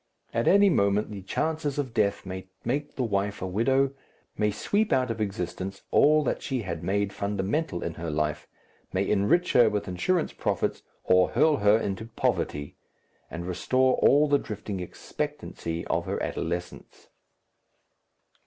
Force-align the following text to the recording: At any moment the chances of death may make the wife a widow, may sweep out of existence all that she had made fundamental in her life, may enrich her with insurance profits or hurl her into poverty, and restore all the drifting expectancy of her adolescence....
At 0.33 0.47
any 0.47 0.67
moment 0.67 1.11
the 1.11 1.21
chances 1.21 1.77
of 1.77 1.93
death 1.93 2.25
may 2.25 2.47
make 2.65 2.95
the 2.95 3.03
wife 3.03 3.39
a 3.39 3.45
widow, 3.45 3.91
may 4.35 4.49
sweep 4.49 4.91
out 4.91 5.11
of 5.11 5.21
existence 5.21 5.83
all 5.91 6.23
that 6.23 6.41
she 6.41 6.63
had 6.63 6.83
made 6.83 7.13
fundamental 7.13 7.83
in 7.83 7.93
her 8.01 8.09
life, 8.09 8.47
may 8.91 9.07
enrich 9.07 9.53
her 9.53 9.69
with 9.69 9.87
insurance 9.87 10.33
profits 10.33 10.81
or 11.03 11.29
hurl 11.29 11.57
her 11.57 11.77
into 11.79 12.05
poverty, 12.07 12.75
and 13.29 13.45
restore 13.47 13.93
all 13.97 14.27
the 14.27 14.39
drifting 14.39 14.79
expectancy 14.79 15.85
of 15.85 16.07
her 16.07 16.19
adolescence.... 16.23 17.09